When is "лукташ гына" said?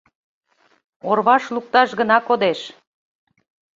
1.55-2.17